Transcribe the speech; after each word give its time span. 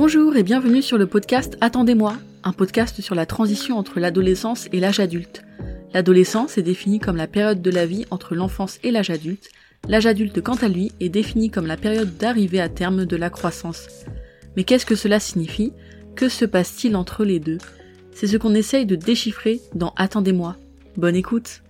Bonjour 0.00 0.36
et 0.36 0.44
bienvenue 0.44 0.80
sur 0.80 0.96
le 0.96 1.08
podcast 1.08 1.58
Attendez-moi, 1.60 2.14
un 2.44 2.52
podcast 2.52 3.00
sur 3.00 3.16
la 3.16 3.26
transition 3.26 3.76
entre 3.76 3.98
l'adolescence 3.98 4.68
et 4.72 4.78
l'âge 4.78 5.00
adulte. 5.00 5.42
L'adolescence 5.92 6.56
est 6.56 6.62
définie 6.62 7.00
comme 7.00 7.16
la 7.16 7.26
période 7.26 7.62
de 7.62 7.70
la 7.72 7.84
vie 7.84 8.06
entre 8.12 8.36
l'enfance 8.36 8.78
et 8.84 8.92
l'âge 8.92 9.10
adulte. 9.10 9.50
L'âge 9.88 10.06
adulte, 10.06 10.40
quant 10.40 10.54
à 10.54 10.68
lui, 10.68 10.92
est 11.00 11.08
défini 11.08 11.50
comme 11.50 11.66
la 11.66 11.76
période 11.76 12.16
d'arrivée 12.16 12.60
à 12.60 12.68
terme 12.68 13.06
de 13.06 13.16
la 13.16 13.28
croissance. 13.28 13.88
Mais 14.56 14.62
qu'est-ce 14.62 14.86
que 14.86 14.94
cela 14.94 15.18
signifie? 15.18 15.72
Que 16.14 16.28
se 16.28 16.44
passe-t-il 16.44 16.94
entre 16.94 17.24
les 17.24 17.40
deux? 17.40 17.58
C'est 18.12 18.28
ce 18.28 18.36
qu'on 18.36 18.54
essaye 18.54 18.86
de 18.86 18.94
déchiffrer 18.94 19.60
dans 19.74 19.94
Attendez-moi. 19.96 20.56
Bonne 20.96 21.16
écoute 21.16 21.64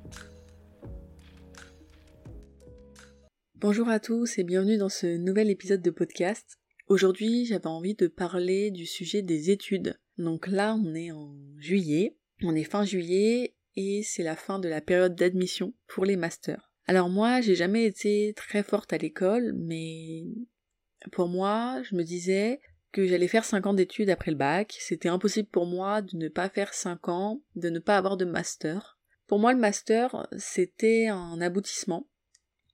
Bonjour 3.55 3.89
à 3.89 3.99
tous 3.99 4.37
et 4.37 4.45
bienvenue 4.45 4.77
dans 4.77 4.91
ce 4.91 5.17
nouvel 5.17 5.49
épisode 5.49 5.81
de 5.81 5.91
podcast. 5.91 6.59
Aujourd'hui, 6.89 7.45
j'avais 7.45 7.67
envie 7.67 7.95
de 7.95 8.07
parler 8.07 8.71
du 8.71 8.87
sujet 8.87 9.21
des 9.21 9.51
études. 9.51 10.01
Donc 10.17 10.47
là, 10.47 10.75
on 10.75 10.95
est 10.95 11.11
en 11.11 11.37
juillet, 11.59 12.17
on 12.43 12.55
est 12.55 12.65
fin 12.65 12.83
juillet 12.87 13.55
et 13.77 14.03
c'est 14.03 14.23
la 14.23 14.37
fin 14.37 14.59
de 14.59 14.71
la 14.71 14.81
période 14.81 15.15
d'admission 15.15 15.75
pour 15.87 16.07
les 16.07 16.17
masters. 16.17 16.73
Alors 16.87 17.11
moi, 17.11 17.43
j'ai 17.43 17.55
jamais 17.55 17.85
été 17.85 18.33
très 18.35 18.63
forte 18.63 18.95
à 18.95 18.97
l'école, 18.97 19.53
mais 19.55 20.25
pour 21.13 21.29
moi, 21.29 21.83
je 21.83 21.95
me 21.95 22.05
disais 22.05 22.59
que 22.91 23.07
j'allais 23.07 23.29
faire 23.29 23.45
5 23.45 23.67
ans 23.67 23.75
d'études 23.75 24.09
après 24.09 24.31
le 24.31 24.39
bac. 24.39 24.75
C'était 24.81 25.11
impossible 25.11 25.51
pour 25.51 25.67
moi 25.67 26.01
de 26.01 26.17
ne 26.17 26.29
pas 26.29 26.49
faire 26.49 26.73
5 26.73 27.11
ans, 27.11 27.43
de 27.55 27.69
ne 27.69 27.81
pas 27.81 27.99
avoir 27.99 28.17
de 28.17 28.25
master. 28.25 28.99
Pour 29.27 29.39
moi, 29.39 29.53
le 29.53 29.59
master, 29.59 30.27
c'était 30.39 31.09
un 31.09 31.39
aboutissement. 31.43 32.09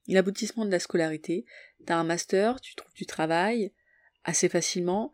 L'aboutissement 0.07 0.63
de 0.63 0.71
la 0.71 0.79
scolarité. 0.79 1.45
T'as 1.85 1.97
un 1.97 2.05
master, 2.05 2.61
tu 2.61 2.75
trouves 2.75 2.93
du 2.93 3.05
travail, 3.05 3.73
assez 4.25 4.49
facilement 4.49 5.13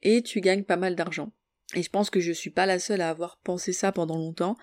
et 0.00 0.22
tu 0.22 0.40
gagnes 0.40 0.64
pas 0.64 0.76
mal 0.76 0.96
d'argent. 0.96 1.32
Et 1.74 1.82
je 1.82 1.90
pense 1.90 2.10
que 2.10 2.20
je 2.20 2.32
suis 2.32 2.50
pas 2.50 2.66
la 2.66 2.78
seule 2.78 3.00
à 3.00 3.10
avoir 3.10 3.38
pensé 3.38 3.72
ça 3.72 3.92
pendant 3.92 4.16
longtemps, 4.16 4.56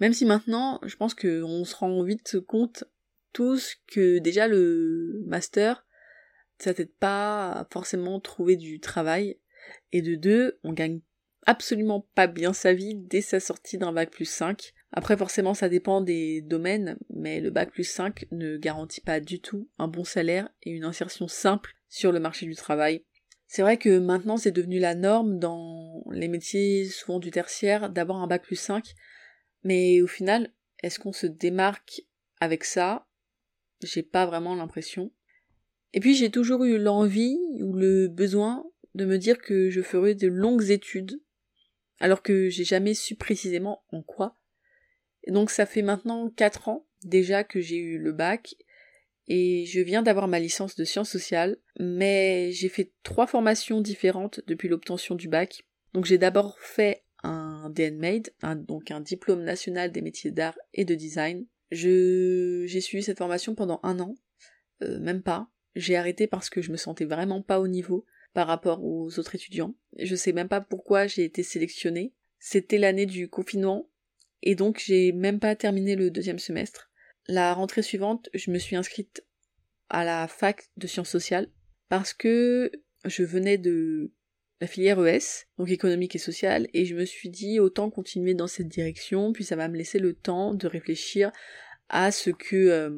même 0.00 0.12
si 0.12 0.24
maintenant 0.24 0.80
je 0.84 0.96
pense 0.96 1.14
qu'on 1.14 1.64
se 1.64 1.76
rend 1.76 2.02
vite 2.02 2.40
compte 2.40 2.84
tous 3.32 3.76
que 3.86 4.18
déjà 4.18 4.48
le 4.48 5.22
master, 5.26 5.86
ça 6.58 6.74
t'aide 6.74 6.92
pas 6.94 7.52
à 7.52 7.68
forcément 7.70 8.20
trouver 8.20 8.56
du 8.56 8.80
travail, 8.80 9.38
et 9.92 10.02
de 10.02 10.14
deux, 10.14 10.58
on 10.64 10.72
gagne 10.72 11.00
absolument 11.46 12.06
pas 12.14 12.26
bien 12.26 12.52
sa 12.52 12.72
vie 12.72 12.94
dès 12.94 13.20
sa 13.20 13.40
sortie 13.40 13.78
d'un 13.78 13.92
bac 13.92 14.10
plus 14.10 14.28
5. 14.28 14.74
Après 14.92 15.16
forcément 15.16 15.54
ça 15.54 15.68
dépend 15.68 16.00
des 16.00 16.42
domaines, 16.42 16.98
mais 17.10 17.40
le 17.40 17.50
bac 17.50 17.70
plus 17.70 17.84
5 17.84 18.26
ne 18.32 18.56
garantit 18.56 19.00
pas 19.00 19.20
du 19.20 19.40
tout 19.40 19.68
un 19.78 19.88
bon 19.88 20.04
salaire 20.04 20.48
et 20.62 20.70
une 20.70 20.84
insertion 20.84 21.28
simple 21.28 21.74
sur 21.88 22.12
le 22.12 22.20
marché 22.20 22.46
du 22.46 22.54
travail. 22.54 23.04
C'est 23.50 23.62
vrai 23.62 23.78
que 23.78 23.98
maintenant 23.98 24.36
c'est 24.36 24.52
devenu 24.52 24.78
la 24.78 24.94
norme 24.94 25.38
dans 25.38 26.04
les 26.12 26.28
métiers 26.28 26.84
souvent 26.84 27.18
du 27.18 27.30
tertiaire 27.30 27.88
d'avoir 27.88 28.18
un 28.18 28.26
bac 28.26 28.42
plus 28.42 28.56
5, 28.56 28.94
mais 29.64 30.02
au 30.02 30.06
final, 30.06 30.52
est-ce 30.82 31.00
qu'on 31.00 31.12
se 31.12 31.26
démarque 31.26 32.02
avec 32.40 32.62
ça? 32.64 33.08
J'ai 33.82 34.02
pas 34.02 34.26
vraiment 34.26 34.54
l'impression. 34.54 35.10
Et 35.94 36.00
puis 36.00 36.14
j'ai 36.14 36.30
toujours 36.30 36.64
eu 36.64 36.78
l'envie 36.78 37.38
ou 37.62 37.72
le 37.72 38.08
besoin 38.08 38.64
de 38.94 39.06
me 39.06 39.16
dire 39.16 39.38
que 39.38 39.70
je 39.70 39.80
ferais 39.80 40.14
de 40.14 40.28
longues 40.28 40.70
études, 40.70 41.22
alors 42.00 42.22
que 42.22 42.50
j'ai 42.50 42.64
jamais 42.64 42.92
su 42.92 43.16
précisément 43.16 43.82
en 43.92 44.02
quoi. 44.02 44.36
Et 45.24 45.32
donc 45.32 45.48
ça 45.50 45.64
fait 45.64 45.82
maintenant 45.82 46.28
4 46.28 46.68
ans 46.68 46.86
déjà 47.02 47.44
que 47.44 47.60
j'ai 47.60 47.78
eu 47.78 47.98
le 47.98 48.12
bac 48.12 48.56
et 49.28 49.66
je 49.66 49.80
viens 49.80 50.02
d'avoir 50.02 50.26
ma 50.26 50.40
licence 50.40 50.74
de 50.74 50.84
sciences 50.84 51.10
sociales, 51.10 51.58
mais 51.78 52.50
j'ai 52.52 52.70
fait 52.70 52.92
trois 53.02 53.26
formations 53.26 53.82
différentes 53.82 54.40
depuis 54.46 54.68
l'obtention 54.68 55.14
du 55.14 55.28
bac. 55.28 55.64
Donc 55.92 56.06
j'ai 56.06 56.16
d'abord 56.16 56.58
fait 56.58 57.04
un 57.22 57.70
DNMAID, 57.70 58.32
donc 58.66 58.90
un 58.90 59.00
diplôme 59.00 59.44
national 59.44 59.92
des 59.92 60.00
métiers 60.00 60.30
d'art 60.30 60.58
et 60.72 60.86
de 60.86 60.94
design. 60.94 61.46
J'ai 61.70 62.80
suivi 62.80 63.02
cette 63.02 63.18
formation 63.18 63.54
pendant 63.54 63.80
un 63.82 64.00
an, 64.00 64.14
euh, 64.82 64.98
même 64.98 65.22
pas. 65.22 65.50
J'ai 65.76 65.96
arrêté 65.96 66.26
parce 66.26 66.48
que 66.48 66.62
je 66.62 66.72
me 66.72 66.78
sentais 66.78 67.04
vraiment 67.04 67.42
pas 67.42 67.60
au 67.60 67.68
niveau 67.68 68.06
par 68.32 68.46
rapport 68.46 68.82
aux 68.82 69.18
autres 69.18 69.34
étudiants. 69.34 69.74
Je 69.98 70.14
sais 70.14 70.32
même 70.32 70.48
pas 70.48 70.62
pourquoi 70.62 71.06
j'ai 71.06 71.24
été 71.24 71.42
sélectionnée. 71.42 72.14
C'était 72.38 72.78
l'année 72.78 73.06
du 73.06 73.28
confinement 73.28 73.90
et 74.42 74.54
donc 74.54 74.82
j'ai 74.84 75.12
même 75.12 75.38
pas 75.38 75.54
terminé 75.54 75.96
le 75.96 76.10
deuxième 76.10 76.38
semestre. 76.38 76.88
La 77.28 77.52
rentrée 77.52 77.82
suivante, 77.82 78.30
je 78.34 78.50
me 78.50 78.58
suis 78.58 78.76
inscrite 78.76 79.24
à 79.90 80.04
la 80.04 80.26
fac 80.28 80.70
de 80.76 80.86
sciences 80.86 81.10
sociales 81.10 81.48
parce 81.88 82.14
que 82.14 82.72
je 83.04 83.22
venais 83.22 83.58
de 83.58 84.12
la 84.60 84.66
filière 84.66 85.04
ES, 85.06 85.46
donc 85.56 85.70
économique 85.70 86.16
et 86.16 86.18
sociale, 86.18 86.68
et 86.74 86.84
je 86.84 86.94
me 86.96 87.04
suis 87.04 87.28
dit 87.28 87.60
autant 87.60 87.90
continuer 87.90 88.34
dans 88.34 88.48
cette 88.48 88.68
direction, 88.68 89.32
puis 89.32 89.44
ça 89.44 89.56
va 89.56 89.68
me 89.68 89.76
laisser 89.76 89.98
le 89.98 90.14
temps 90.14 90.54
de 90.54 90.66
réfléchir 90.66 91.30
à 91.88 92.10
ce 92.10 92.30
que 92.30 92.56
euh, 92.56 92.90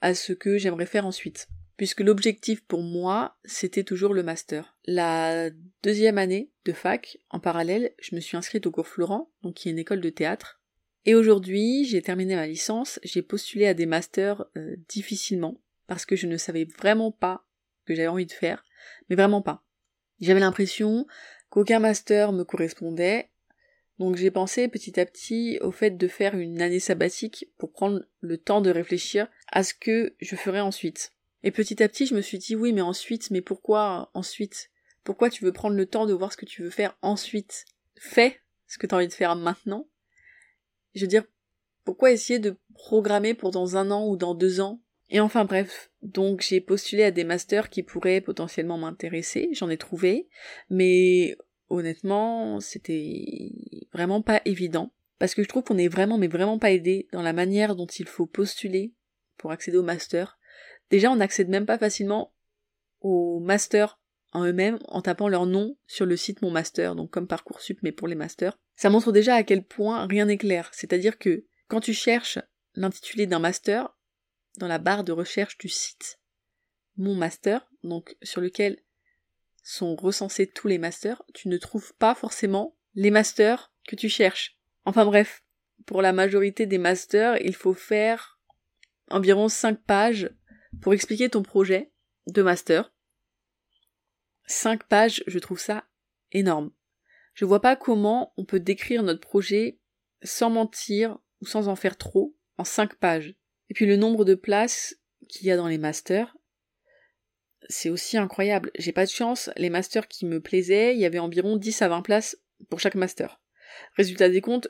à 0.00 0.14
ce 0.14 0.32
que 0.32 0.58
j'aimerais 0.58 0.86
faire 0.86 1.06
ensuite. 1.06 1.48
Puisque 1.76 2.00
l'objectif 2.00 2.62
pour 2.64 2.82
moi, 2.82 3.38
c'était 3.44 3.84
toujours 3.84 4.12
le 4.12 4.22
master. 4.22 4.76
La 4.84 5.50
deuxième 5.82 6.18
année 6.18 6.50
de 6.64 6.72
fac, 6.72 7.18
en 7.30 7.40
parallèle, 7.40 7.92
je 8.00 8.14
me 8.14 8.20
suis 8.20 8.36
inscrite 8.36 8.66
au 8.66 8.70
cours 8.70 8.86
Florent, 8.86 9.30
donc 9.42 9.54
qui 9.54 9.68
est 9.68 9.72
une 9.72 9.78
école 9.78 10.00
de 10.00 10.10
théâtre, 10.10 10.61
et 11.04 11.14
aujourd'hui, 11.14 11.84
j'ai 11.84 12.00
terminé 12.00 12.36
ma 12.36 12.46
licence, 12.46 13.00
j'ai 13.02 13.22
postulé 13.22 13.66
à 13.66 13.74
des 13.74 13.86
masters 13.86 14.44
euh, 14.56 14.76
difficilement, 14.88 15.60
parce 15.86 16.06
que 16.06 16.14
je 16.14 16.26
ne 16.26 16.36
savais 16.36 16.64
vraiment 16.64 17.10
pas 17.10 17.44
que 17.86 17.94
j'avais 17.94 18.08
envie 18.08 18.26
de 18.26 18.32
faire, 18.32 18.64
mais 19.08 19.16
vraiment 19.16 19.42
pas. 19.42 19.64
J'avais 20.20 20.40
l'impression 20.40 21.06
qu'aucun 21.50 21.80
master 21.80 22.32
me 22.32 22.44
correspondait, 22.44 23.30
donc 23.98 24.16
j'ai 24.16 24.30
pensé 24.30 24.68
petit 24.68 24.98
à 25.00 25.06
petit 25.06 25.58
au 25.60 25.72
fait 25.72 25.90
de 25.90 26.08
faire 26.08 26.36
une 26.36 26.62
année 26.62 26.80
sabbatique 26.80 27.48
pour 27.58 27.72
prendre 27.72 28.02
le 28.20 28.38
temps 28.38 28.60
de 28.60 28.70
réfléchir 28.70 29.28
à 29.48 29.64
ce 29.64 29.74
que 29.74 30.14
je 30.20 30.36
ferais 30.36 30.60
ensuite. 30.60 31.12
Et 31.42 31.50
petit 31.50 31.82
à 31.82 31.88
petit, 31.88 32.06
je 32.06 32.14
me 32.14 32.20
suis 32.20 32.38
dit 32.38 32.54
oui, 32.54 32.72
mais 32.72 32.80
ensuite, 32.80 33.30
mais 33.30 33.40
pourquoi 33.40 34.10
ensuite? 34.14 34.70
Pourquoi 35.02 35.30
tu 35.30 35.44
veux 35.44 35.52
prendre 35.52 35.76
le 35.76 35.86
temps 35.86 36.06
de 36.06 36.12
voir 36.12 36.32
ce 36.32 36.36
que 36.36 36.46
tu 36.46 36.62
veux 36.62 36.70
faire 36.70 36.96
ensuite? 37.02 37.64
Fais 37.96 38.40
ce 38.68 38.78
que 38.78 38.86
tu 38.86 38.94
as 38.94 38.98
envie 38.98 39.08
de 39.08 39.12
faire 39.12 39.34
maintenant 39.34 39.88
je 40.94 41.02
veux 41.02 41.08
dire, 41.08 41.24
pourquoi 41.84 42.12
essayer 42.12 42.38
de 42.38 42.56
programmer 42.74 43.34
pour 43.34 43.50
dans 43.50 43.76
un 43.76 43.90
an 43.90 44.06
ou 44.06 44.16
dans 44.16 44.34
deux 44.34 44.60
ans? 44.60 44.80
Et 45.10 45.20
enfin 45.20 45.44
bref, 45.44 45.90
donc 46.00 46.40
j'ai 46.40 46.60
postulé 46.60 47.02
à 47.02 47.10
des 47.10 47.24
masters 47.24 47.68
qui 47.68 47.82
pourraient 47.82 48.20
potentiellement 48.20 48.78
m'intéresser, 48.78 49.50
j'en 49.52 49.68
ai 49.68 49.76
trouvé, 49.76 50.28
mais 50.70 51.36
honnêtement, 51.68 52.60
c'était 52.60 53.52
vraiment 53.92 54.22
pas 54.22 54.40
évident. 54.44 54.92
Parce 55.18 55.34
que 55.34 55.42
je 55.42 55.48
trouve 55.48 55.62
qu'on 55.62 55.78
est 55.78 55.88
vraiment, 55.88 56.18
mais 56.18 56.28
vraiment 56.28 56.58
pas 56.58 56.72
aidé 56.72 57.08
dans 57.12 57.22
la 57.22 57.32
manière 57.32 57.76
dont 57.76 57.86
il 57.86 58.08
faut 58.08 58.26
postuler 58.26 58.92
pour 59.36 59.52
accéder 59.52 59.76
au 59.76 59.82
master. 59.82 60.38
Déjà, 60.90 61.10
on 61.10 61.16
n'accède 61.16 61.48
même 61.48 61.66
pas 61.66 61.78
facilement 61.78 62.32
au 63.00 63.38
master 63.38 64.00
en 64.32 64.44
eux-mêmes 64.44 64.78
en 64.88 65.02
tapant 65.02 65.28
leur 65.28 65.46
nom 65.46 65.76
sur 65.86 66.06
le 66.06 66.16
site 66.16 66.42
Mon 66.42 66.50
Master, 66.50 66.94
donc 66.94 67.10
comme 67.10 67.26
Parcoursup 67.26 67.78
mais 67.82 67.92
pour 67.92 68.08
les 68.08 68.14
masters. 68.14 68.58
Ça 68.76 68.90
montre 68.90 69.12
déjà 69.12 69.34
à 69.34 69.42
quel 69.42 69.64
point 69.64 70.06
rien 70.06 70.26
n'est 70.26 70.38
clair, 70.38 70.70
c'est-à-dire 70.72 71.18
que 71.18 71.44
quand 71.68 71.80
tu 71.80 71.94
cherches 71.94 72.38
l'intitulé 72.74 73.26
d'un 73.26 73.38
master, 73.38 73.96
dans 74.58 74.68
la 74.68 74.78
barre 74.78 75.04
de 75.04 75.12
recherche 75.12 75.58
du 75.58 75.68
site 75.68 76.18
Mon 76.96 77.14
Master, 77.14 77.66
donc 77.82 78.16
sur 78.22 78.40
lequel 78.40 78.78
sont 79.62 79.94
recensés 79.94 80.46
tous 80.46 80.68
les 80.68 80.78
masters, 80.78 81.22
tu 81.34 81.48
ne 81.48 81.56
trouves 81.56 81.94
pas 81.94 82.14
forcément 82.14 82.76
les 82.94 83.10
masters 83.10 83.72
que 83.86 83.96
tu 83.96 84.08
cherches. 84.08 84.58
Enfin 84.84 85.04
bref, 85.04 85.44
pour 85.86 86.02
la 86.02 86.12
majorité 86.12 86.66
des 86.66 86.78
masters, 86.78 87.40
il 87.42 87.54
faut 87.54 87.74
faire 87.74 88.40
environ 89.10 89.48
5 89.48 89.80
pages 89.82 90.30
pour 90.80 90.94
expliquer 90.94 91.28
ton 91.28 91.42
projet 91.42 91.92
de 92.26 92.42
master, 92.42 92.92
Cinq 94.54 94.84
pages, 94.84 95.24
je 95.26 95.38
trouve 95.38 95.58
ça 95.58 95.86
énorme. 96.30 96.72
Je 97.32 97.46
vois 97.46 97.62
pas 97.62 97.74
comment 97.74 98.34
on 98.36 98.44
peut 98.44 98.60
décrire 98.60 99.02
notre 99.02 99.22
projet 99.22 99.78
sans 100.22 100.50
mentir 100.50 101.18
ou 101.40 101.46
sans 101.46 101.68
en 101.68 101.74
faire 101.74 101.96
trop 101.96 102.36
en 102.58 102.64
cinq 102.64 102.96
pages. 102.96 103.34
Et 103.70 103.74
puis 103.74 103.86
le 103.86 103.96
nombre 103.96 104.26
de 104.26 104.34
places 104.34 105.00
qu'il 105.26 105.46
y 105.46 105.50
a 105.50 105.56
dans 105.56 105.68
les 105.68 105.78
masters, 105.78 106.36
c'est 107.70 107.88
aussi 107.88 108.18
incroyable. 108.18 108.70
J'ai 108.78 108.92
pas 108.92 109.06
de 109.06 109.10
chance, 109.10 109.48
les 109.56 109.70
masters 109.70 110.06
qui 110.06 110.26
me 110.26 110.38
plaisaient, 110.38 110.94
il 110.94 111.00
y 111.00 111.06
avait 111.06 111.18
environ 111.18 111.56
10 111.56 111.80
à 111.80 111.88
20 111.88 112.02
places 112.02 112.36
pour 112.68 112.78
chaque 112.78 112.94
master. 112.94 113.40
Résultat 113.96 114.28
des 114.28 114.42
comptes, 114.42 114.68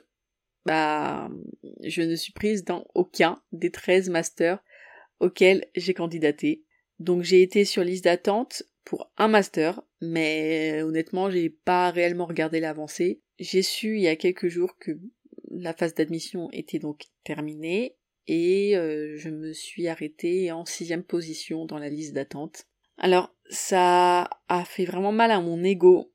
bah, 0.65 1.29
je 1.83 2.01
ne 2.01 2.15
suis 2.15 2.31
prise 2.31 2.63
dans 2.63 2.87
aucun 2.95 3.43
des 3.51 3.69
13 3.69 4.09
masters 4.09 4.63
auxquels 5.19 5.67
j'ai 5.75 5.93
candidaté. 5.93 6.63
Donc 6.99 7.23
j'ai 7.23 7.41
été 7.41 7.65
sur 7.65 7.83
liste 7.83 8.05
d'attente 8.05 8.63
pour 8.85 9.11
un 9.17 9.27
master, 9.27 9.81
mais 10.01 10.81
honnêtement, 10.83 11.29
j'ai 11.29 11.49
pas 11.49 11.91
réellement 11.91 12.25
regardé 12.25 12.59
l'avancée. 12.59 13.21
J'ai 13.39 13.61
su 13.61 13.95
il 13.95 14.01
y 14.01 14.07
a 14.07 14.15
quelques 14.15 14.47
jours 14.47 14.77
que 14.77 14.91
la 15.49 15.73
phase 15.73 15.93
d'admission 15.93 16.49
était 16.51 16.79
donc 16.79 17.05
terminée 17.23 17.95
et 18.27 18.75
euh, 18.77 19.17
je 19.17 19.29
me 19.29 19.53
suis 19.53 19.87
arrêtée 19.87 20.51
en 20.51 20.65
sixième 20.65 21.03
position 21.03 21.65
dans 21.65 21.77
la 21.77 21.89
liste 21.89 22.13
d'attente. 22.13 22.65
Alors, 22.97 23.33
ça 23.49 24.29
a 24.47 24.65
fait 24.65 24.85
vraiment 24.85 25.11
mal 25.11 25.31
à 25.31 25.41
mon 25.41 25.63
ego 25.63 26.13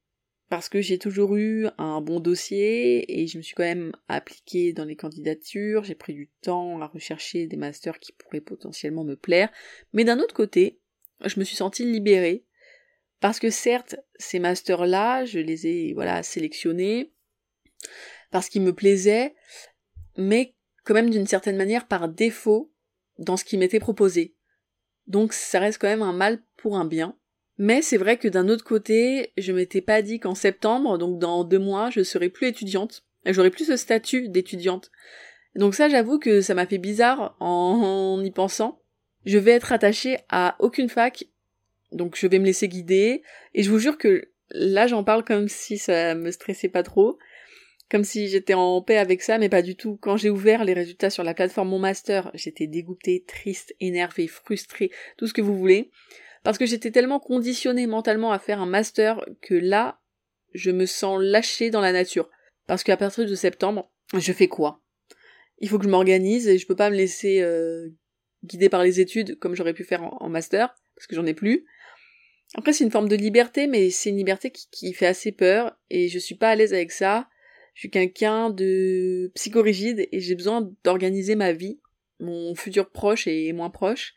parce 0.48 0.68
que 0.68 0.80
j'ai 0.80 0.98
toujours 0.98 1.36
eu 1.36 1.66
un 1.76 2.00
bon 2.00 2.20
dossier 2.20 3.20
et 3.20 3.26
je 3.26 3.36
me 3.36 3.42
suis 3.42 3.54
quand 3.54 3.64
même 3.64 3.92
appliquée 4.08 4.72
dans 4.72 4.84
les 4.84 4.96
candidatures, 4.96 5.84
j'ai 5.84 5.94
pris 5.94 6.14
du 6.14 6.30
temps 6.40 6.80
à 6.80 6.86
rechercher 6.86 7.46
des 7.46 7.58
masters 7.58 7.98
qui 7.98 8.12
pourraient 8.12 8.40
potentiellement 8.40 9.04
me 9.04 9.16
plaire, 9.16 9.50
mais 9.92 10.04
d'un 10.04 10.18
autre 10.18 10.34
côté, 10.34 10.80
je 11.24 11.38
me 11.38 11.44
suis 11.44 11.56
sentie 11.56 11.84
libérée 11.84 12.46
parce 13.20 13.38
que 13.38 13.50
certes, 13.50 13.96
ces 14.18 14.38
masters-là, 14.38 15.24
je 15.24 15.38
les 15.38 15.66
ai 15.66 15.94
voilà 15.94 16.22
sélectionnés 16.22 17.12
parce 18.30 18.48
qu'ils 18.48 18.62
me 18.62 18.74
plaisaient, 18.74 19.34
mais 20.16 20.54
quand 20.84 20.94
même 20.94 21.10
d'une 21.10 21.26
certaine 21.26 21.56
manière 21.56 21.86
par 21.86 22.08
défaut 22.08 22.72
dans 23.18 23.36
ce 23.36 23.44
qui 23.44 23.58
m'était 23.58 23.80
proposé. 23.80 24.34
Donc 25.06 25.32
ça 25.32 25.60
reste 25.60 25.80
quand 25.80 25.88
même 25.88 26.02
un 26.02 26.12
mal 26.12 26.42
pour 26.56 26.76
un 26.76 26.84
bien. 26.84 27.16
Mais 27.56 27.82
c'est 27.82 27.96
vrai 27.96 28.18
que 28.18 28.28
d'un 28.28 28.48
autre 28.48 28.64
côté, 28.64 29.32
je 29.36 29.52
m'étais 29.52 29.80
pas 29.80 30.00
dit 30.00 30.20
qu'en 30.20 30.36
septembre, 30.36 30.96
donc 30.96 31.18
dans 31.18 31.42
deux 31.42 31.58
mois, 31.58 31.90
je 31.90 32.04
serais 32.04 32.28
plus 32.28 32.46
étudiante. 32.46 33.04
J'aurais 33.26 33.50
plus 33.50 33.64
ce 33.64 33.76
statut 33.76 34.28
d'étudiante. 34.28 34.92
Donc 35.56 35.74
ça, 35.74 35.88
j'avoue 35.88 36.20
que 36.20 36.40
ça 36.40 36.54
m'a 36.54 36.66
fait 36.66 36.78
bizarre 36.78 37.36
en, 37.40 38.22
y 38.22 38.30
pensant. 38.30 38.80
Je 39.24 39.38
vais 39.38 39.50
être 39.50 39.72
attachée 39.72 40.18
à 40.28 40.54
aucune 40.60 40.88
fac, 40.88 41.24
donc 41.92 42.16
je 42.16 42.26
vais 42.26 42.38
me 42.38 42.44
laisser 42.44 42.68
guider. 42.68 43.22
Et 43.54 43.62
je 43.62 43.70
vous 43.70 43.78
jure 43.78 43.98
que 43.98 44.28
là, 44.50 44.86
j'en 44.86 45.04
parle 45.04 45.24
comme 45.24 45.48
si 45.48 45.78
ça 45.78 46.14
me 46.14 46.30
stressait 46.30 46.68
pas 46.68 46.82
trop 46.82 47.18
comme 47.90 48.04
si 48.04 48.28
j'étais 48.28 48.54
en 48.54 48.82
paix 48.82 48.98
avec 48.98 49.22
ça, 49.22 49.38
mais 49.38 49.48
pas 49.48 49.62
du 49.62 49.74
tout. 49.74 49.98
Quand 50.00 50.16
j'ai 50.16 50.30
ouvert 50.30 50.64
les 50.64 50.74
résultats 50.74 51.10
sur 51.10 51.24
la 51.24 51.34
plateforme 51.34 51.70
Mon 51.70 51.78
Master, 51.78 52.30
j'étais 52.34 52.66
dégoûtée, 52.66 53.24
triste, 53.26 53.74
énervée, 53.80 54.26
frustrée, 54.26 54.90
tout 55.16 55.26
ce 55.26 55.32
que 55.32 55.40
vous 55.40 55.56
voulez, 55.56 55.90
parce 56.42 56.58
que 56.58 56.66
j'étais 56.66 56.90
tellement 56.90 57.20
conditionnée 57.20 57.86
mentalement 57.86 58.32
à 58.32 58.38
faire 58.38 58.60
un 58.60 58.66
master 58.66 59.24
que 59.40 59.54
là, 59.54 60.00
je 60.54 60.70
me 60.70 60.86
sens 60.86 61.20
lâchée 61.22 61.70
dans 61.70 61.80
la 61.80 61.92
nature. 61.92 62.28
Parce 62.66 62.84
qu'à 62.84 62.96
partir 62.96 63.26
de 63.26 63.34
septembre, 63.34 63.90
je 64.14 64.32
fais 64.32 64.48
quoi? 64.48 64.82
Il 65.58 65.68
faut 65.68 65.78
que 65.78 65.84
je 65.84 65.90
m'organise 65.90 66.46
et 66.46 66.58
je 66.58 66.66
peux 66.66 66.76
pas 66.76 66.90
me 66.90 66.96
laisser 66.96 67.40
euh, 67.40 67.88
guider 68.44 68.68
par 68.68 68.82
les 68.82 69.00
études 69.00 69.38
comme 69.38 69.54
j'aurais 69.54 69.74
pu 69.74 69.84
faire 69.84 70.02
en, 70.22 70.28
master, 70.28 70.74
parce 70.94 71.06
que 71.06 71.16
j'en 71.16 71.26
ai 71.26 71.34
plus. 71.34 71.64
Après, 72.54 72.72
c'est 72.72 72.84
une 72.84 72.90
forme 72.90 73.08
de 73.08 73.16
liberté, 73.16 73.66
mais 73.66 73.90
c'est 73.90 74.10
une 74.10 74.16
liberté 74.16 74.50
qui, 74.50 74.92
fait 74.92 75.06
assez 75.06 75.32
peur, 75.32 75.76
et 75.90 76.08
je 76.08 76.18
suis 76.18 76.34
pas 76.34 76.50
à 76.50 76.54
l'aise 76.54 76.72
avec 76.72 76.92
ça 76.92 77.28
je 77.78 77.82
suis 77.82 77.90
quelqu'un 77.90 78.50
de 78.50 79.30
psychorigide 79.36 80.08
et 80.10 80.18
j'ai 80.18 80.34
besoin 80.34 80.68
d'organiser 80.82 81.36
ma 81.36 81.52
vie, 81.52 81.78
mon 82.18 82.56
futur 82.56 82.90
proche 82.90 83.28
et 83.28 83.52
moins 83.52 83.70
proche. 83.70 84.16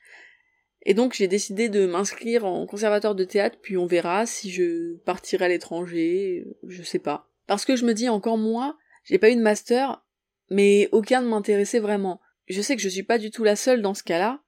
Et 0.84 0.96
donc 0.96 1.14
j'ai 1.14 1.28
décidé 1.28 1.70
de 1.70 1.86
m'inscrire 1.86 2.44
en 2.44 2.66
conservatoire 2.66 3.14
de 3.14 3.24
théâtre, 3.24 3.60
puis 3.62 3.78
on 3.78 3.86
verra 3.86 4.26
si 4.26 4.50
je 4.50 4.96
partirai 5.06 5.46
à 5.46 5.48
l'étranger, 5.50 6.44
je 6.68 6.82
sais 6.82 6.98
pas. 6.98 7.30
Parce 7.46 7.64
que 7.64 7.76
je 7.76 7.86
me 7.86 7.94
dis 7.94 8.10
encore 8.10 8.40
moi, 8.40 8.80
j'ai 9.04 9.20
pas 9.20 9.30
eu 9.30 9.36
de 9.36 9.42
master, 9.42 10.04
mais 10.50 10.90
aucun 10.92 11.22
ne 11.22 11.28
m'intéressait 11.28 11.80
vraiment. 11.80 12.20
Je 12.48 12.64
sais 12.64 12.76
que 12.76 12.82
je 12.82 12.90
suis 12.90 13.04
pas 13.04 13.20
du 13.20 13.30
tout 13.30 13.44
la 13.44 13.56
seule 13.56 13.84
dans 13.84 13.94
ce 13.94 14.02
cas-là, 14.02 14.42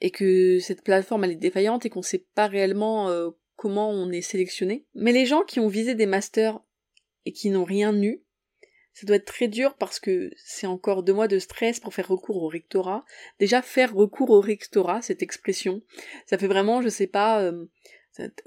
et 0.00 0.10
que 0.10 0.58
cette 0.58 0.82
plateforme 0.82 1.24
elle 1.24 1.32
est 1.32 1.36
défaillante 1.36 1.86
et 1.86 1.90
qu'on 1.90 2.02
sait 2.02 2.26
pas 2.34 2.46
réellement 2.46 3.08
euh, 3.08 3.30
comment 3.56 3.90
on 3.90 4.10
est 4.10 4.22
sélectionné. 4.22 4.86
Mais 4.94 5.12
les 5.12 5.26
gens 5.26 5.42
qui 5.42 5.60
ont 5.60 5.68
visé 5.68 5.94
des 5.94 6.06
masters 6.06 6.60
et 7.24 7.32
qui 7.32 7.50
n'ont 7.50 7.64
rien 7.64 8.00
eu, 8.02 8.22
ça 8.96 9.06
doit 9.06 9.16
être 9.16 9.26
très 9.26 9.48
dur 9.48 9.74
parce 9.74 10.00
que 10.00 10.30
c'est 10.36 10.66
encore 10.66 11.02
deux 11.02 11.12
mois 11.12 11.28
de 11.28 11.38
stress 11.38 11.80
pour 11.80 11.92
faire 11.92 12.08
recours 12.08 12.42
au 12.42 12.48
rectorat. 12.48 13.04
Déjà, 13.38 13.60
faire 13.60 13.94
recours 13.94 14.30
au 14.30 14.40
rectorat, 14.40 15.02
cette 15.02 15.22
expression, 15.22 15.82
ça 16.24 16.38
fait 16.38 16.46
vraiment, 16.46 16.80
je 16.80 16.88
sais 16.88 17.06
pas, 17.06 17.42
euh, 17.42 17.66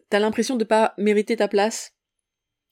t'as 0.10 0.20
l'impression 0.20 0.56
de 0.56 0.64
pas 0.64 0.96
mériter 0.98 1.36
ta 1.36 1.48
place 1.48 1.94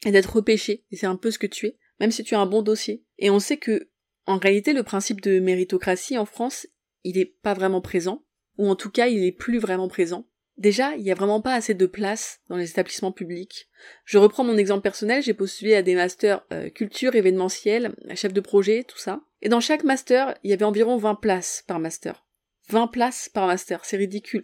et 0.05 0.11
d'être 0.11 0.37
repêché. 0.37 0.85
Et 0.89 0.95
c'est 0.95 1.05
un 1.05 1.17
peu 1.17 1.29
ce 1.29 1.37
que 1.37 1.45
tu 1.45 1.67
es, 1.67 1.77
même 1.99 2.09
si 2.09 2.23
tu 2.23 2.33
as 2.33 2.39
un 2.39 2.47
bon 2.47 2.63
dossier. 2.63 3.03
Et 3.19 3.29
on 3.29 3.39
sait 3.39 3.57
que, 3.57 3.91
en 4.25 4.37
réalité, 4.37 4.73
le 4.73 4.81
principe 4.81 5.21
de 5.21 5.39
méritocratie 5.39 6.17
en 6.17 6.25
France, 6.25 6.67
il 7.03 7.19
est 7.19 7.37
pas 7.41 7.53
vraiment 7.53 7.81
présent, 7.81 8.25
ou 8.57 8.69
en 8.69 8.75
tout 8.75 8.89
cas, 8.89 9.07
il 9.07 9.23
est 9.23 9.31
plus 9.31 9.59
vraiment 9.59 9.87
présent. 9.87 10.25
Déjà, 10.57 10.95
il 10.95 11.03
n'y 11.03 11.11
a 11.11 11.15
vraiment 11.15 11.39
pas 11.39 11.53
assez 11.53 11.75
de 11.75 11.85
place 11.85 12.41
dans 12.49 12.57
les 12.57 12.69
établissements 12.69 13.11
publics. 13.11 13.69
Je 14.05 14.17
reprends 14.17 14.43
mon 14.43 14.57
exemple 14.57 14.81
personnel, 14.81 15.21
j'ai 15.21 15.35
postulé 15.35 15.75
à 15.75 15.83
des 15.83 15.93
masters 15.93 16.43
euh, 16.51 16.69
culture, 16.69 17.13
événementiel, 17.13 17.95
chef 18.15 18.33
de 18.33 18.41
projet, 18.41 18.83
tout 18.83 18.97
ça. 18.97 19.21
Et 19.43 19.49
dans 19.49 19.59
chaque 19.59 19.83
master, 19.83 20.35
il 20.43 20.49
y 20.49 20.53
avait 20.53 20.65
environ 20.65 20.97
20 20.97 21.15
places 21.15 21.63
par 21.67 21.79
master. 21.79 22.25
20 22.69 22.87
places 22.87 23.29
par 23.29 23.45
master, 23.45 23.85
c'est 23.85 23.97
ridicule. 23.97 24.43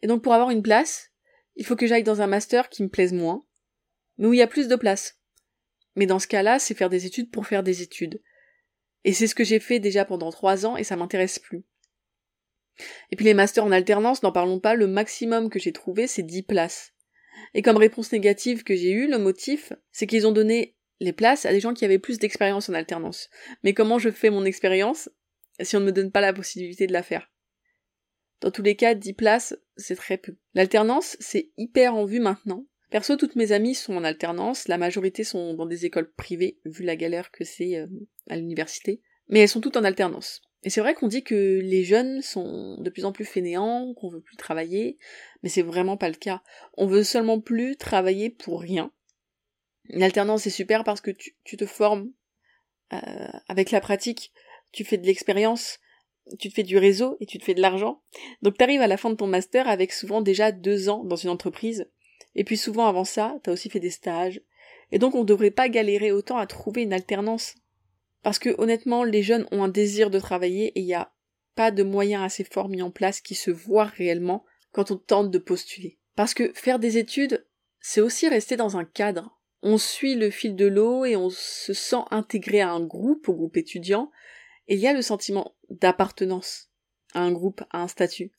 Et 0.00 0.06
donc 0.06 0.22
pour 0.22 0.32
avoir 0.32 0.50
une 0.50 0.62
place, 0.62 1.10
il 1.54 1.66
faut 1.66 1.76
que 1.76 1.86
j'aille 1.86 2.02
dans 2.02 2.22
un 2.22 2.26
master 2.26 2.70
qui 2.70 2.82
me 2.82 2.88
plaise 2.88 3.12
moins, 3.12 3.44
mais 4.16 4.26
où 4.26 4.32
il 4.32 4.38
y 4.38 4.42
a 4.42 4.46
plus 4.46 4.68
de 4.68 4.76
place. 4.76 5.18
Mais 5.96 6.06
dans 6.06 6.18
ce 6.18 6.26
cas-là, 6.28 6.58
c'est 6.58 6.74
faire 6.74 6.90
des 6.90 7.04
études 7.04 7.30
pour 7.30 7.46
faire 7.46 7.62
des 7.62 7.82
études. 7.82 8.22
Et 9.04 9.12
c'est 9.12 9.26
ce 9.26 9.34
que 9.34 9.44
j'ai 9.44 9.60
fait 9.60 9.80
déjà 9.80 10.04
pendant 10.06 10.30
trois 10.30 10.64
ans 10.64 10.76
et 10.76 10.84
ça 10.84 10.96
m'intéresse 10.96 11.38
plus. 11.38 11.64
Et 13.10 13.16
puis 13.16 13.24
les 13.24 13.34
masters 13.34 13.64
en 13.64 13.72
alternance, 13.72 14.22
n'en 14.22 14.32
parlons 14.32 14.60
pas, 14.60 14.74
le 14.74 14.86
maximum 14.86 15.50
que 15.50 15.58
j'ai 15.58 15.72
trouvé, 15.72 16.06
c'est 16.06 16.22
10 16.22 16.42
places. 16.42 16.92
Et 17.54 17.62
comme 17.62 17.76
réponse 17.76 18.12
négative 18.12 18.64
que 18.64 18.74
j'ai 18.74 18.90
eue, 18.90 19.08
le 19.08 19.18
motif, 19.18 19.72
c'est 19.92 20.06
qu'ils 20.06 20.26
ont 20.26 20.32
donné 20.32 20.76
les 21.00 21.12
places 21.12 21.46
à 21.46 21.52
des 21.52 21.60
gens 21.60 21.74
qui 21.74 21.84
avaient 21.84 21.98
plus 21.98 22.18
d'expérience 22.18 22.68
en 22.68 22.74
alternance. 22.74 23.28
Mais 23.62 23.74
comment 23.74 23.98
je 23.98 24.10
fais 24.10 24.30
mon 24.30 24.44
expérience 24.44 25.10
si 25.60 25.76
on 25.76 25.80
ne 25.80 25.86
me 25.86 25.92
donne 25.92 26.10
pas 26.10 26.20
la 26.20 26.32
possibilité 26.32 26.86
de 26.86 26.92
la 26.92 27.02
faire? 27.02 27.30
Dans 28.40 28.50
tous 28.50 28.62
les 28.62 28.76
cas, 28.76 28.94
10 28.94 29.14
places, 29.14 29.56
c'est 29.76 29.96
très 29.96 30.18
peu. 30.18 30.36
L'alternance, 30.54 31.16
c'est 31.20 31.50
hyper 31.56 31.94
en 31.94 32.04
vue 32.04 32.20
maintenant. 32.20 32.66
Perso, 32.90 33.16
toutes 33.16 33.36
mes 33.36 33.52
amies 33.52 33.74
sont 33.74 33.96
en 33.96 34.04
alternance, 34.04 34.68
la 34.68 34.78
majorité 34.78 35.24
sont 35.24 35.54
dans 35.54 35.66
des 35.66 35.86
écoles 35.86 36.12
privées, 36.12 36.60
vu 36.64 36.84
la 36.84 36.96
galère 36.96 37.30
que 37.30 37.44
c'est 37.44 37.76
euh, 37.76 37.86
à 38.28 38.36
l'université. 38.36 39.00
Mais 39.28 39.40
elles 39.40 39.48
sont 39.48 39.60
toutes 39.60 39.76
en 39.76 39.84
alternance. 39.84 40.42
Et 40.66 40.70
c'est 40.70 40.80
vrai 40.80 40.94
qu'on 40.94 41.06
dit 41.06 41.22
que 41.22 41.60
les 41.62 41.84
jeunes 41.84 42.22
sont 42.22 42.76
de 42.80 42.90
plus 42.90 43.04
en 43.04 43.12
plus 43.12 43.24
fainéants, 43.24 43.94
qu'on 43.94 44.08
veut 44.08 44.20
plus 44.20 44.34
travailler, 44.34 44.98
mais 45.44 45.48
c'est 45.48 45.62
vraiment 45.62 45.96
pas 45.96 46.08
le 46.08 46.16
cas. 46.16 46.42
On 46.76 46.88
veut 46.88 47.04
seulement 47.04 47.40
plus 47.40 47.76
travailler 47.76 48.30
pour 48.30 48.62
rien. 48.62 48.90
L'alternance 49.90 50.42
c'est 50.42 50.50
super 50.50 50.82
parce 50.82 51.00
que 51.00 51.12
tu, 51.12 51.56
te 51.56 51.66
formes 51.66 52.10
euh, 52.92 53.28
avec 53.46 53.70
la 53.70 53.80
pratique, 53.80 54.32
tu 54.72 54.82
fais 54.82 54.98
de 54.98 55.06
l'expérience, 55.06 55.78
tu 56.40 56.48
te 56.48 56.54
fais 56.54 56.64
du 56.64 56.78
réseau 56.78 57.16
et 57.20 57.26
tu 57.26 57.38
te 57.38 57.44
fais 57.44 57.54
de 57.54 57.62
l'argent. 57.62 58.02
Donc 58.42 58.58
t'arrives 58.58 58.80
à 58.80 58.88
la 58.88 58.96
fin 58.96 59.10
de 59.10 59.14
ton 59.14 59.28
master 59.28 59.68
avec 59.68 59.92
souvent 59.92 60.20
déjà 60.20 60.50
deux 60.50 60.88
ans 60.88 61.04
dans 61.04 61.14
une 61.14 61.30
entreprise. 61.30 61.88
Et 62.34 62.42
puis 62.42 62.56
souvent 62.56 62.88
avant 62.88 63.04
ça, 63.04 63.36
t'as 63.44 63.52
aussi 63.52 63.70
fait 63.70 63.78
des 63.78 63.90
stages. 63.90 64.40
Et 64.90 64.98
donc 64.98 65.14
on 65.14 65.22
devrait 65.22 65.52
pas 65.52 65.68
galérer 65.68 66.10
autant 66.10 66.38
à 66.38 66.46
trouver 66.48 66.82
une 66.82 66.92
alternance 66.92 67.54
parce 68.22 68.38
que 68.38 68.54
honnêtement, 68.58 69.04
les 69.04 69.22
jeunes 69.22 69.46
ont 69.52 69.62
un 69.62 69.68
désir 69.68 70.10
de 70.10 70.18
travailler 70.18 70.66
et 70.68 70.80
il 70.80 70.86
n'y 70.86 70.94
a 70.94 71.12
pas 71.54 71.70
de 71.70 71.82
moyens 71.82 72.24
assez 72.24 72.44
forts 72.44 72.68
mis 72.68 72.82
en 72.82 72.90
place 72.90 73.20
qui 73.20 73.34
se 73.34 73.50
voient 73.50 73.84
réellement 73.84 74.44
quand 74.72 74.90
on 74.90 74.96
tente 74.96 75.30
de 75.30 75.38
postuler. 75.38 75.98
Parce 76.14 76.34
que 76.34 76.52
faire 76.54 76.78
des 76.78 76.98
études, 76.98 77.46
c'est 77.80 78.00
aussi 78.00 78.28
rester 78.28 78.56
dans 78.56 78.76
un 78.76 78.84
cadre. 78.84 79.40
On 79.62 79.78
suit 79.78 80.14
le 80.14 80.30
fil 80.30 80.54
de 80.54 80.66
l'eau 80.66 81.04
et 81.04 81.16
on 81.16 81.30
se 81.30 81.72
sent 81.72 82.02
intégré 82.10 82.60
à 82.60 82.70
un 82.70 82.84
groupe, 82.84 83.28
au 83.28 83.34
groupe 83.34 83.56
étudiant, 83.56 84.10
et 84.68 84.74
il 84.74 84.80
y 84.80 84.86
a 84.86 84.92
le 84.92 85.02
sentiment 85.02 85.56
d'appartenance 85.70 86.70
à 87.14 87.20
un 87.20 87.32
groupe, 87.32 87.62
à 87.70 87.82
un 87.82 87.88
statut. 87.88 88.32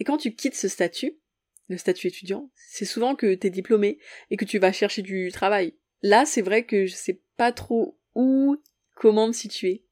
Et 0.00 0.04
quand 0.04 0.16
tu 0.16 0.34
quittes 0.34 0.54
ce 0.54 0.68
statut, 0.68 1.18
le 1.68 1.76
statut 1.76 2.08
étudiant, 2.08 2.50
c'est 2.54 2.84
souvent 2.84 3.14
que 3.14 3.34
t'es 3.34 3.50
diplômé 3.50 3.98
et 4.30 4.36
que 4.36 4.44
tu 4.44 4.58
vas 4.58 4.72
chercher 4.72 5.02
du 5.02 5.30
travail. 5.32 5.74
Là, 6.02 6.26
c'est 6.26 6.42
vrai 6.42 6.64
que 6.64 6.86
je 6.86 6.94
sais 6.94 7.22
pas 7.36 7.52
trop 7.52 7.98
où 8.14 8.56
comment 8.94 9.28
me 9.28 9.32
situer. 9.32 9.84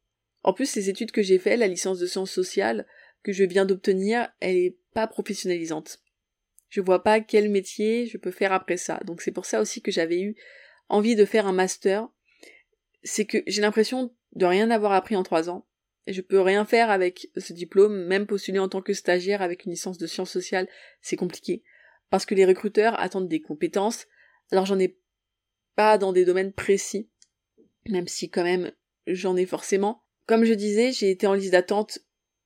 En 0.43 0.53
plus, 0.53 0.75
les 0.75 0.89
études 0.89 1.13
que 1.13 1.23
j'ai 1.23 1.39
faites, 1.39 1.59
la 1.59 1.69
licence 1.69 1.99
de 1.99 2.07
sciences 2.07 2.31
sociales 2.31 2.87
que 3.23 3.33
je 3.33 3.45
viens 3.45 3.65
d'obtenir, 3.65 4.29
elle 4.41 4.57
est 4.57 4.77
pas 4.95 5.07
professionnalisante. 5.07 6.01
Je 6.69 6.81
vois 6.81 7.03
pas 7.03 7.21
quel 7.21 7.51
métier 7.51 8.07
je 8.07 8.19
peux 8.19 8.31
faire 8.31 8.53
après 8.53 8.77
ça. 8.77 9.01
Donc 9.05 9.21
c'est 9.23 9.31
pour 9.31 9.45
ça 9.45 9.61
aussi 9.61 9.83
que 9.83 9.93
j'avais 9.93 10.21
eu 10.21 10.37
envie 10.89 11.17
de 11.17 11.25
faire 11.25 11.47
un 11.47 11.53
master. 11.53 12.09
C'est 13.03 13.25
que 13.25 13.39
j'ai 13.47 13.63
l'impression 13.63 14.15
de 14.35 14.47
rien 14.47 14.71
avoir 14.71 14.93
appris 14.93 15.17
en 15.17 15.23
trois 15.23 15.51
ans. 15.51 15.67
Et 16.07 16.13
je 16.13 16.21
peux 16.21 16.41
rien 16.41 16.65
faire 16.65 16.91
avec 16.91 17.31
ce 17.37 17.53
diplôme, 17.53 18.07
même 18.07 18.27
postuler 18.27 18.59
en 18.59 18.69
tant 18.69 18.83
que 18.83 18.93
stagiaire 18.93 19.41
avec 19.41 19.65
une 19.65 19.71
licence 19.71 19.99
de 19.99 20.07
sciences 20.07 20.33
sociales, 20.33 20.69
c'est 21.01 21.17
compliqué. 21.17 21.63
Parce 22.11 22.27
que 22.27 22.35
les 22.35 22.45
recruteurs 22.45 22.99
attendent 22.99 23.29
des 23.29 23.41
compétences, 23.41 24.07
alors 24.51 24.67
j'en 24.67 24.81
ai 24.81 24.97
pas 25.77 25.99
dans 25.99 26.13
des 26.13 26.25
domaines 26.25 26.53
précis, 26.53 27.09
même 27.89 28.09
si 28.09 28.31
quand 28.31 28.43
même 28.43 28.73
j'en 29.07 29.37
ai 29.37 29.47
forcément. 29.47 30.03
Comme 30.27 30.45
je 30.45 30.55
disais, 30.55 30.93
j'ai 30.93 31.11
été 31.11 31.27
en 31.27 31.35
liste 31.35 31.53
d'attente 31.53 31.99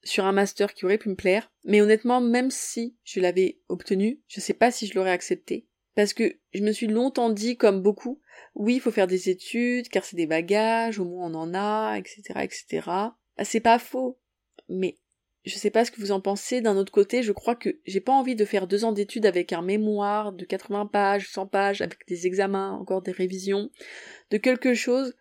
sur 0.02 0.24
un 0.24 0.32
master 0.32 0.72
qui 0.74 0.84
aurait 0.84 0.98
pu 0.98 1.08
me 1.08 1.16
plaire, 1.16 1.50
mais 1.64 1.80
honnêtement, 1.80 2.20
même 2.20 2.50
si 2.50 2.96
je 3.04 3.20
l'avais 3.20 3.60
obtenu, 3.68 4.20
je 4.28 4.40
sais 4.40 4.54
pas 4.54 4.70
si 4.70 4.86
je 4.86 4.94
l'aurais 4.94 5.10
accepté. 5.10 5.66
Parce 5.94 6.12
que 6.12 6.38
je 6.52 6.62
me 6.62 6.72
suis 6.72 6.86
longtemps 6.86 7.30
dit, 7.30 7.56
comme 7.56 7.82
beaucoup, 7.82 8.20
oui, 8.54 8.76
il 8.76 8.80
faut 8.80 8.90
faire 8.90 9.06
des 9.06 9.28
études, 9.28 9.88
car 9.88 10.04
c'est 10.04 10.16
des 10.16 10.26
bagages, 10.26 10.98
au 10.98 11.04
moins 11.04 11.30
on 11.30 11.34
en 11.34 11.54
a, 11.54 11.96
etc., 11.98 12.22
etc. 12.42 12.66
Bah, 12.86 13.44
c'est 13.44 13.60
pas 13.60 13.78
faux. 13.78 14.18
Mais 14.68 14.98
je 15.44 15.56
sais 15.56 15.70
pas 15.70 15.84
ce 15.84 15.90
que 15.90 16.00
vous 16.00 16.12
en 16.12 16.20
pensez. 16.20 16.60
D'un 16.60 16.76
autre 16.76 16.92
côté, 16.92 17.22
je 17.22 17.32
crois 17.32 17.54
que 17.54 17.80
j'ai 17.86 18.00
pas 18.00 18.12
envie 18.12 18.34
de 18.34 18.44
faire 18.44 18.66
deux 18.66 18.84
ans 18.84 18.92
d'études 18.92 19.26
avec 19.26 19.52
un 19.52 19.62
mémoire 19.62 20.32
de 20.32 20.44
80 20.44 20.86
pages, 20.86 21.28
100 21.30 21.46
pages, 21.46 21.80
avec 21.80 22.06
des 22.08 22.26
examens, 22.26 22.72
encore 22.72 23.02
des 23.02 23.12
révisions, 23.12 23.70
de 24.30 24.36
quelque 24.38 24.74
chose 24.74 25.14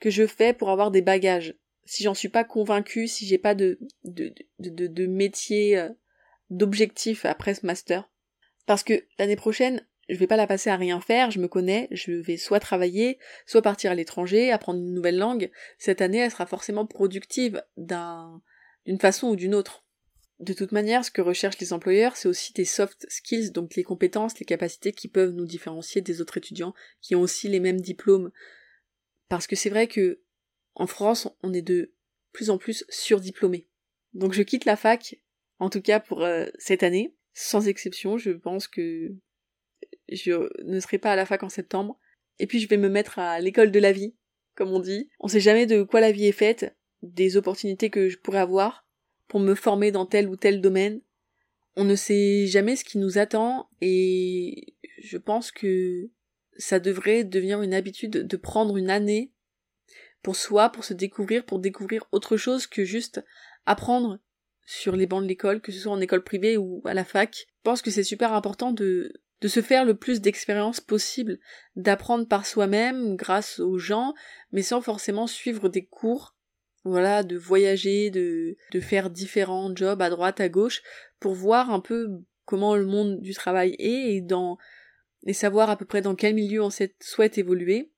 que 0.00 0.10
je 0.10 0.26
fais 0.26 0.52
pour 0.52 0.70
avoir 0.70 0.90
des 0.90 1.02
bagages. 1.02 1.54
Si 1.84 2.02
j'en 2.02 2.14
suis 2.14 2.28
pas 2.28 2.44
convaincue, 2.44 3.08
si 3.08 3.26
j'ai 3.26 3.38
pas 3.38 3.54
de, 3.54 3.78
de, 4.04 4.32
de, 4.58 4.86
de, 4.86 5.06
métier, 5.06 5.78
euh, 5.78 5.88
d'objectif 6.50 7.24
après 7.24 7.54
ce 7.54 7.66
master. 7.66 8.08
Parce 8.66 8.82
que 8.82 9.04
l'année 9.18 9.36
prochaine, 9.36 9.86
je 10.08 10.16
vais 10.16 10.26
pas 10.26 10.36
la 10.36 10.46
passer 10.46 10.70
à 10.70 10.76
rien 10.76 11.00
faire, 11.00 11.30
je 11.30 11.38
me 11.38 11.48
connais, 11.48 11.88
je 11.90 12.12
vais 12.12 12.36
soit 12.36 12.60
travailler, 12.60 13.18
soit 13.46 13.62
partir 13.62 13.92
à 13.92 13.94
l'étranger, 13.94 14.50
apprendre 14.50 14.80
une 14.80 14.94
nouvelle 14.94 15.18
langue. 15.18 15.50
Cette 15.78 16.00
année, 16.00 16.18
elle 16.18 16.30
sera 16.30 16.46
forcément 16.46 16.86
productive 16.86 17.62
d'un, 17.76 18.42
d'une 18.86 18.98
façon 18.98 19.28
ou 19.28 19.36
d'une 19.36 19.54
autre. 19.54 19.84
De 20.40 20.54
toute 20.54 20.72
manière, 20.72 21.04
ce 21.04 21.10
que 21.10 21.20
recherchent 21.20 21.58
les 21.58 21.72
employeurs, 21.72 22.16
c'est 22.16 22.28
aussi 22.28 22.52
des 22.54 22.64
soft 22.64 23.06
skills, 23.10 23.52
donc 23.52 23.74
les 23.74 23.82
compétences, 23.82 24.38
les 24.38 24.46
capacités 24.46 24.92
qui 24.92 25.06
peuvent 25.06 25.32
nous 25.32 25.44
différencier 25.44 26.00
des 26.00 26.20
autres 26.20 26.38
étudiants 26.38 26.74
qui 27.02 27.14
ont 27.14 27.20
aussi 27.20 27.48
les 27.48 27.60
mêmes 27.60 27.80
diplômes. 27.80 28.30
Parce 29.30 29.46
que 29.46 29.56
c'est 29.56 29.70
vrai 29.70 29.86
que 29.86 30.20
en 30.74 30.86
France, 30.86 31.28
on 31.42 31.54
est 31.54 31.62
de 31.62 31.94
plus 32.32 32.50
en 32.50 32.58
plus 32.58 32.84
surdiplômés. 32.88 33.68
Donc 34.12 34.32
je 34.32 34.42
quitte 34.42 34.64
la 34.64 34.76
fac, 34.76 35.16
en 35.60 35.70
tout 35.70 35.80
cas 35.80 36.00
pour 36.00 36.22
euh, 36.22 36.46
cette 36.58 36.82
année, 36.82 37.14
sans 37.32 37.68
exception. 37.68 38.18
Je 38.18 38.32
pense 38.32 38.66
que 38.66 39.14
je 40.10 40.50
ne 40.64 40.80
serai 40.80 40.98
pas 40.98 41.12
à 41.12 41.16
la 41.16 41.26
fac 41.26 41.44
en 41.44 41.48
septembre. 41.48 41.96
Et 42.40 42.48
puis 42.48 42.58
je 42.58 42.66
vais 42.66 42.76
me 42.76 42.88
mettre 42.88 43.20
à 43.20 43.38
l'école 43.38 43.70
de 43.70 43.78
la 43.78 43.92
vie, 43.92 44.16
comme 44.56 44.72
on 44.72 44.80
dit. 44.80 45.08
On 45.20 45.28
sait 45.28 45.40
jamais 45.40 45.66
de 45.66 45.84
quoi 45.84 46.00
la 46.00 46.10
vie 46.10 46.26
est 46.26 46.32
faite 46.32 46.76
des 47.02 47.36
opportunités 47.36 47.88
que 47.88 48.08
je 48.08 48.18
pourrais 48.18 48.40
avoir 48.40 48.84
pour 49.28 49.38
me 49.38 49.54
former 49.54 49.92
dans 49.92 50.06
tel 50.06 50.28
ou 50.28 50.34
tel 50.34 50.60
domaine. 50.60 51.02
On 51.76 51.84
ne 51.84 51.94
sait 51.94 52.48
jamais 52.48 52.74
ce 52.74 52.84
qui 52.84 52.98
nous 52.98 53.16
attend 53.16 53.70
et 53.80 54.74
je 54.98 55.18
pense 55.18 55.52
que 55.52 56.10
ça 56.56 56.80
devrait 56.80 57.24
devenir 57.24 57.62
une 57.62 57.74
habitude 57.74 58.26
de 58.26 58.36
prendre 58.36 58.76
une 58.76 58.90
année 58.90 59.32
pour 60.22 60.36
soi, 60.36 60.70
pour 60.70 60.84
se 60.84 60.94
découvrir, 60.94 61.44
pour 61.44 61.58
découvrir 61.58 62.04
autre 62.12 62.36
chose 62.36 62.66
que 62.66 62.84
juste 62.84 63.24
apprendre 63.66 64.18
sur 64.66 64.94
les 64.94 65.06
bancs 65.06 65.22
de 65.22 65.28
l'école, 65.28 65.60
que 65.60 65.72
ce 65.72 65.80
soit 65.80 65.92
en 65.92 66.00
école 66.00 66.22
privée 66.22 66.56
ou 66.56 66.82
à 66.84 66.94
la 66.94 67.04
fac. 67.04 67.34
Je 67.34 67.62
pense 67.62 67.82
que 67.82 67.90
c'est 67.90 68.04
super 68.04 68.32
important 68.32 68.72
de, 68.72 69.12
de 69.40 69.48
se 69.48 69.62
faire 69.62 69.84
le 69.84 69.94
plus 69.94 70.20
d'expériences 70.20 70.80
possible, 70.80 71.38
d'apprendre 71.76 72.28
par 72.28 72.46
soi-même 72.46 73.16
grâce 73.16 73.58
aux 73.58 73.78
gens, 73.78 74.14
mais 74.52 74.62
sans 74.62 74.80
forcément 74.80 75.26
suivre 75.26 75.68
des 75.68 75.84
cours 75.86 76.36
voilà, 76.84 77.22
de 77.22 77.36
voyager, 77.36 78.10
de, 78.10 78.56
de 78.72 78.80
faire 78.80 79.10
différents 79.10 79.74
jobs 79.74 80.00
à 80.00 80.08
droite, 80.08 80.40
à 80.40 80.48
gauche, 80.48 80.82
pour 81.18 81.34
voir 81.34 81.70
un 81.70 81.80
peu 81.80 82.08
comment 82.44 82.74
le 82.74 82.86
monde 82.86 83.20
du 83.20 83.34
travail 83.34 83.76
est 83.78 84.14
et 84.14 84.20
dans, 84.20 84.56
et 85.26 85.32
savoir 85.32 85.70
à 85.70 85.76
peu 85.76 85.84
près 85.84 86.02
dans 86.02 86.14
quel 86.14 86.34
milieu 86.34 86.62
on 86.62 86.70
souhaite 86.70 87.38
évoluer. 87.38 87.92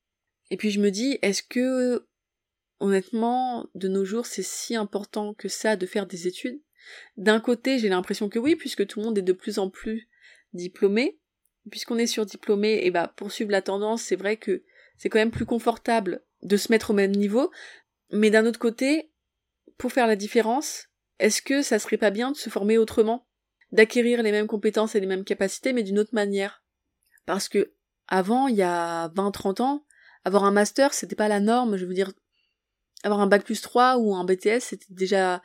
Et 0.50 0.56
puis 0.56 0.70
je 0.70 0.80
me 0.80 0.90
dis, 0.90 1.18
est-ce 1.22 1.42
que, 1.42 2.06
honnêtement, 2.80 3.68
de 3.74 3.88
nos 3.88 4.04
jours, 4.04 4.26
c'est 4.26 4.42
si 4.42 4.74
important 4.74 5.34
que 5.34 5.48
ça 5.48 5.76
de 5.76 5.86
faire 5.86 6.06
des 6.06 6.26
études? 6.26 6.60
D'un 7.16 7.40
côté, 7.40 7.78
j'ai 7.78 7.88
l'impression 7.88 8.28
que 8.28 8.38
oui, 8.38 8.56
puisque 8.56 8.86
tout 8.86 9.00
le 9.00 9.06
monde 9.06 9.18
est 9.18 9.22
de 9.22 9.32
plus 9.32 9.58
en 9.58 9.70
plus 9.70 10.08
diplômé. 10.52 11.18
Puisqu'on 11.70 11.98
est 11.98 12.08
surdiplômé, 12.08 12.80
et 12.84 12.90
bah, 12.90 13.12
poursuivre 13.16 13.52
la 13.52 13.62
tendance, 13.62 14.02
c'est 14.02 14.16
vrai 14.16 14.36
que 14.36 14.64
c'est 14.96 15.08
quand 15.08 15.20
même 15.20 15.30
plus 15.30 15.46
confortable 15.46 16.24
de 16.42 16.56
se 16.56 16.72
mettre 16.72 16.90
au 16.90 16.94
même 16.94 17.12
niveau, 17.12 17.52
mais 18.10 18.30
d'un 18.30 18.46
autre 18.46 18.58
côté, 18.58 19.12
pour 19.78 19.92
faire 19.92 20.08
la 20.08 20.16
différence, 20.16 20.88
est-ce 21.20 21.40
que 21.40 21.62
ça 21.62 21.78
serait 21.78 21.98
pas 21.98 22.10
bien 22.10 22.32
de 22.32 22.36
se 22.36 22.50
former 22.50 22.78
autrement? 22.78 23.28
D'acquérir 23.70 24.22
les 24.22 24.32
mêmes 24.32 24.48
compétences 24.48 24.96
et 24.96 25.00
les 25.00 25.06
mêmes 25.06 25.24
capacités, 25.24 25.72
mais 25.72 25.84
d'une 25.84 26.00
autre 26.00 26.14
manière? 26.14 26.61
Parce 27.26 27.48
que, 27.48 27.72
avant, 28.08 28.48
il 28.48 28.56
y 28.56 28.62
a 28.62 29.08
20-30 29.08 29.62
ans, 29.62 29.86
avoir 30.24 30.44
un 30.44 30.50
master, 30.50 30.94
c'était 30.94 31.16
pas 31.16 31.28
la 31.28 31.40
norme, 31.40 31.76
je 31.76 31.86
veux 31.86 31.94
dire, 31.94 32.12
avoir 33.02 33.20
un 33.20 33.26
bac 33.26 33.44
plus 33.44 33.60
3 33.60 33.98
ou 33.98 34.14
un 34.14 34.24
BTS, 34.24 34.60
c'était 34.60 34.86
déjà 34.90 35.42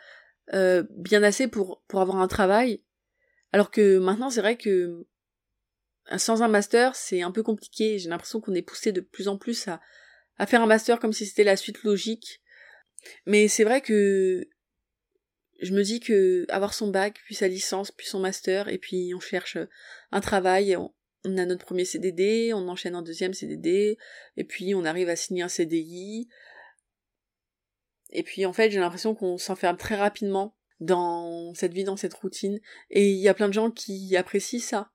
euh, 0.54 0.84
bien 0.92 1.24
assez 1.24 1.48
pour, 1.48 1.84
pour 1.88 2.02
avoir 2.02 2.18
un 2.18 2.28
travail. 2.28 2.84
Alors 3.52 3.72
que 3.72 3.98
maintenant, 3.98 4.30
c'est 4.30 4.42
vrai 4.42 4.58
que 4.58 5.08
sans 6.18 6.42
un 6.42 6.48
master, 6.48 6.96
c'est 6.96 7.22
un 7.22 7.32
peu 7.32 7.44
compliqué. 7.44 8.00
J'ai 8.00 8.10
l'impression 8.10 8.40
qu'on 8.40 8.54
est 8.54 8.62
poussé 8.62 8.92
de 8.92 9.02
plus 9.02 9.28
en 9.28 9.38
plus 9.38 9.68
à, 9.68 9.82
à 10.38 10.46
faire 10.46 10.62
un 10.62 10.68
master 10.68 11.00
comme 11.00 11.14
si 11.14 11.26
c'était 11.26 11.44
la 11.44 11.58
suite 11.58 11.84
logique 11.84 12.42
mais 13.26 13.48
c'est 13.48 13.64
vrai 13.64 13.82
que 13.82 14.48
je 15.62 15.74
me 15.74 15.84
dis 15.84 16.00
que 16.00 16.46
avoir 16.50 16.74
son 16.74 16.90
bac, 16.90 17.20
puis 17.26 17.36
sa 17.36 17.48
licence, 17.48 17.92
puis 17.92 18.08
son 18.08 18.20
master, 18.20 18.68
et 18.70 18.78
puis 18.78 19.14
on 19.16 19.20
cherche 19.20 19.58
un 20.12 20.22
travail, 20.22 20.78
a 21.26 21.46
notre 21.46 21.66
premier 21.66 21.86
CDD, 21.86 22.52
on 22.54 22.68
enchaîne 22.68 22.96
un 22.96 23.02
deuxième 23.02 23.34
CDD, 23.34 23.98
et 24.38 24.44
puis 24.44 24.74
on 24.76 24.86
arrive 24.86 25.10
à 25.10 25.16
signer 25.16 25.44
un 25.44 25.50
CDI. 25.50 26.28
Et 28.12 28.24
puis 28.24 28.46
en 28.46 28.54
fait, 28.54 28.72
j'ai 28.72 28.80
l'impression 28.80 29.16
qu'on 29.16 29.38
s'enferme 29.38 29.78
très 29.78 29.96
rapidement 29.96 30.56
dans 30.80 31.54
cette 31.54 31.74
vie, 31.74 31.84
dans 31.84 31.98
cette 31.98 32.14
routine. 32.14 32.60
Et 32.90 33.12
il 33.12 33.18
y 33.18 33.28
a 33.28 33.34
plein 33.34 33.48
de 33.48 33.54
gens 33.54 33.72
qui 33.72 34.16
apprécient 34.16 34.60
ça. 34.60 34.92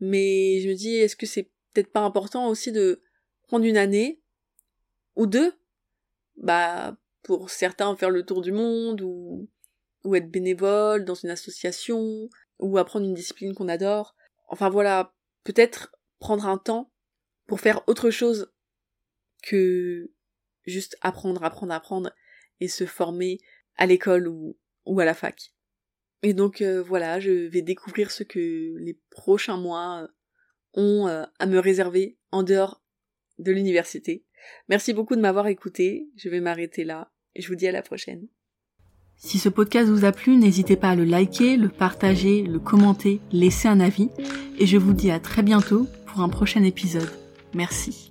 Mais 0.00 0.60
je 0.60 0.68
me 0.68 0.74
dis, 0.74 0.96
est-ce 0.96 1.16
que 1.16 1.26
c'est 1.26 1.50
peut-être 1.72 1.92
pas 1.92 2.00
important 2.00 2.48
aussi 2.48 2.72
de 2.72 3.02
prendre 3.46 3.64
une 3.64 3.76
année 3.76 4.20
ou 5.16 5.26
deux, 5.26 5.52
bah, 6.36 6.96
pour 7.22 7.50
certains 7.50 7.94
faire 7.96 8.10
le 8.10 8.24
tour 8.24 8.40
du 8.40 8.52
monde 8.52 9.02
ou, 9.02 9.48
ou 10.04 10.14
être 10.14 10.30
bénévole 10.30 11.04
dans 11.04 11.14
une 11.14 11.30
association 11.30 12.28
ou 12.58 12.78
apprendre 12.78 13.06
une 13.06 13.14
discipline 13.14 13.54
qu'on 13.54 13.68
adore. 13.68 14.14
Enfin 14.48 14.68
voilà, 14.70 15.14
peut-être 15.48 15.96
prendre 16.18 16.46
un 16.46 16.58
temps 16.58 16.92
pour 17.46 17.60
faire 17.60 17.82
autre 17.86 18.10
chose 18.10 18.52
que 19.42 20.12
juste 20.66 20.98
apprendre, 21.00 21.42
apprendre, 21.42 21.72
apprendre 21.72 22.14
et 22.60 22.68
se 22.68 22.84
former 22.84 23.38
à 23.76 23.86
l'école 23.86 24.28
ou, 24.28 24.58
à 25.00 25.06
la 25.06 25.14
fac. 25.14 25.54
Et 26.22 26.34
donc 26.34 26.60
euh, 26.60 26.82
voilà, 26.82 27.18
je 27.18 27.30
vais 27.30 27.62
découvrir 27.62 28.10
ce 28.10 28.24
que 28.24 28.76
les 28.78 29.00
prochains 29.08 29.56
mois 29.56 30.06
ont 30.74 31.08
euh, 31.08 31.24
à 31.38 31.46
me 31.46 31.58
réserver 31.58 32.18
en 32.30 32.42
dehors 32.42 32.82
de 33.38 33.50
l'université. 33.50 34.26
Merci 34.68 34.92
beaucoup 34.92 35.16
de 35.16 35.22
m'avoir 35.22 35.46
écouté. 35.46 36.10
Je 36.16 36.28
vais 36.28 36.40
m'arrêter 36.40 36.84
là 36.84 37.10
et 37.34 37.40
je 37.40 37.48
vous 37.48 37.56
dis 37.56 37.68
à 37.68 37.72
la 37.72 37.82
prochaine. 37.82 38.28
Si 39.20 39.38
ce 39.38 39.48
podcast 39.48 39.90
vous 39.90 40.04
a 40.04 40.12
plu, 40.12 40.36
n'hésitez 40.36 40.76
pas 40.76 40.90
à 40.90 40.94
le 40.94 41.04
liker, 41.04 41.56
le 41.56 41.68
partager, 41.68 42.42
le 42.42 42.60
commenter, 42.60 43.20
laisser 43.32 43.66
un 43.66 43.80
avis 43.80 44.10
et 44.58 44.66
je 44.66 44.76
vous 44.76 44.92
dis 44.92 45.10
à 45.10 45.18
très 45.18 45.42
bientôt 45.42 45.88
pour 46.06 46.20
un 46.20 46.28
prochain 46.28 46.62
épisode. 46.62 47.10
Merci. 47.52 48.07